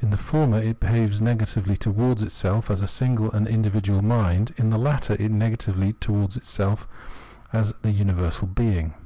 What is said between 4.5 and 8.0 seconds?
in the latter negatively towards itself as the